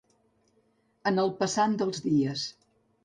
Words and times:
En 1.11 1.23
el 1.25 1.29
passant 1.43 1.77
dels 1.83 2.03
dies. 2.07 2.47